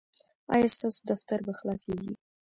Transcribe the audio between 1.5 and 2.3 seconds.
خلاصیږي؟